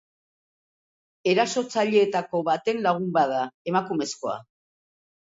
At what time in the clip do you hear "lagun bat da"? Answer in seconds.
2.85-3.43